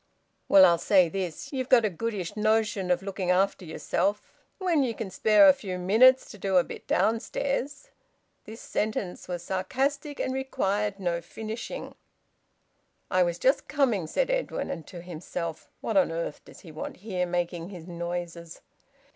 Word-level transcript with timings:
"Well, 0.49 0.65
I'll 0.65 0.79
say 0.79 1.09
this. 1.09 1.53
Ye've 1.53 1.69
got 1.69 1.85
a 1.85 1.89
goodish 1.91 2.35
notion 2.35 2.89
of 2.89 3.03
looking 3.03 3.29
after 3.29 3.65
yerself. 3.65 4.19
When 4.57 4.81
ye 4.81 4.95
can 4.95 5.11
spare 5.11 5.47
a 5.47 5.53
few 5.53 5.77
minutes 5.77 6.25
to 6.31 6.39
do 6.39 6.57
a 6.57 6.63
bit 6.63 6.87
downstairs" 6.87 7.89
This 8.45 8.61
sentence 8.61 9.27
was 9.27 9.43
sarcastic 9.43 10.19
and 10.19 10.33
required 10.33 10.99
no 10.99 11.21
finishing. 11.21 11.93
"I 13.11 13.21
was 13.21 13.37
just 13.37 13.67
coming," 13.67 14.07
said 14.07 14.31
Edwin. 14.31 14.71
And 14.71 14.87
to 14.87 15.01
himself, 15.03 15.69
"What 15.81 15.97
on 15.97 16.11
earth 16.11 16.43
does 16.45 16.61
he 16.61 16.71
want 16.71 16.97
here, 17.05 17.27
making 17.27 17.69
his 17.69 17.85
noises?" 17.87 18.61